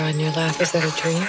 [0.00, 0.60] on your lap.
[0.60, 1.21] Is that a dream?